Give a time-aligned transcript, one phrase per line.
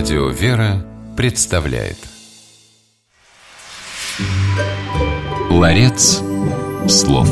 [0.00, 0.82] Радио «Вера»
[1.14, 1.98] представляет.
[5.50, 6.22] Ларец
[6.88, 7.28] слов.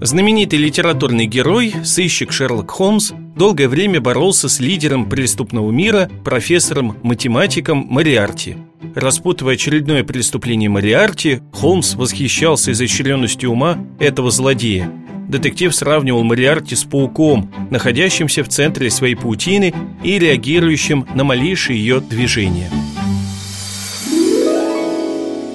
[0.00, 8.56] Знаменитый литературный герой, сыщик Шерлок Холмс, долгое время боролся с лидером преступного мира, профессором-математиком Мариарти.
[8.94, 14.92] Распутывая очередное преступление Мариарти, Холмс восхищался изощренностью ума этого злодея–
[15.28, 22.00] детектив сравнивал Мариарти с пауком, находящимся в центре своей паутины и реагирующим на малейшие ее
[22.00, 22.70] движения.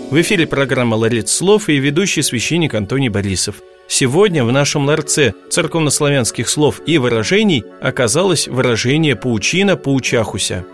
[0.09, 3.55] В эфире программа «Ларец слов» и ведущий священник Антоний Борисов.
[3.87, 10.65] Сегодня в нашем ларце церковнославянских слов и выражений оказалось выражение «паучина паучахуся».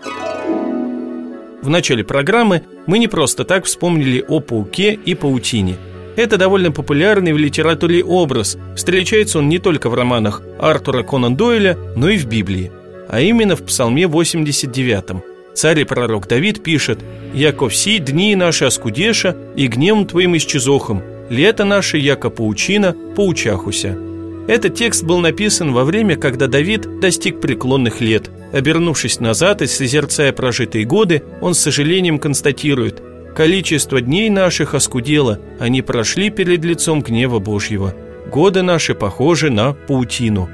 [1.62, 5.76] В начале программы мы не просто так вспомнили о пауке и паутине–
[6.16, 8.58] это довольно популярный в литературе образ.
[8.76, 12.70] Встречается он не только в романах Артура Конан Дойля, но и в Библии.
[13.08, 15.22] А именно в Псалме 89.
[15.54, 17.00] Царь и пророк Давид пишет
[17.34, 23.96] «Яко все дни наши оскудеша, и гневом твоим исчезохом, лето наше, яко паучина, паучахуся».
[24.48, 28.30] Этот текст был написан во время, когда Давид достиг преклонных лет.
[28.52, 33.02] Обернувшись назад и созерцая прожитые годы, он с сожалением констатирует–
[33.34, 37.94] Количество дней наших оскудело, они прошли перед лицом гнева Божьего.
[38.30, 40.48] Годы наши похожи на паутину.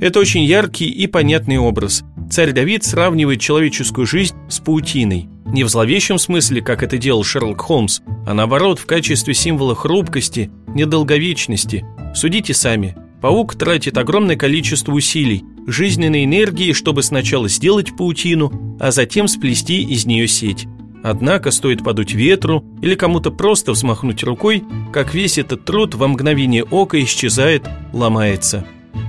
[0.00, 2.04] Это очень яркий и понятный образ.
[2.30, 5.28] Царь Давид сравнивает человеческую жизнь с паутиной.
[5.46, 10.50] Не в зловещем смысле, как это делал Шерлок Холмс, а наоборот, в качестве символа хрупкости,
[10.74, 11.84] недолговечности.
[12.14, 12.96] Судите сами.
[13.26, 20.06] Паук тратит огромное количество усилий, жизненной энергии, чтобы сначала сделать паутину, а затем сплести из
[20.06, 20.68] нее сеть.
[21.02, 26.62] Однако стоит подуть ветру или кому-то просто взмахнуть рукой, как весь этот труд во мгновение
[26.62, 28.64] ока исчезает, ломается.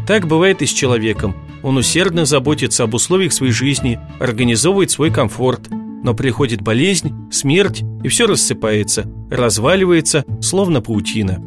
[0.07, 1.35] Так бывает и с человеком.
[1.61, 8.07] Он усердно заботится об условиях своей жизни, организовывает свой комфорт, но приходит болезнь, смерть, и
[8.07, 11.39] все рассыпается, разваливается, словно паутина.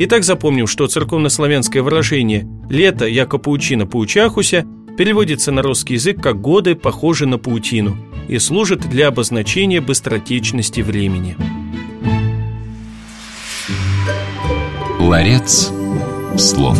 [0.00, 4.64] Итак, запомним, что церковнославянское выражение «лето, яко паучина паучахуся»
[4.96, 7.96] переводится на русский язык как «годы, похожи на паутину»
[8.28, 11.36] и служит для обозначения быстротечности времени.
[15.00, 15.72] Ларец
[16.36, 16.78] слов.